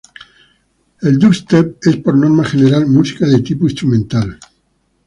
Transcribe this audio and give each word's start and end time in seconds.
El 1.01 1.19
dubstep 1.19 1.77
es 1.85 1.97
por 1.97 2.17
norma 2.17 2.43
general 2.43 2.87
música 2.87 3.27
de 3.27 3.39
tipo 3.41 3.65
instrumental. 3.65 4.39